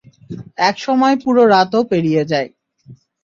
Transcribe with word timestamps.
এক 0.61 0.75
সময় 0.79 1.15
পুরো 1.23 1.43
রাতও 1.47 1.81
পেরিয়ে 1.91 2.23
যায়। 2.25 2.49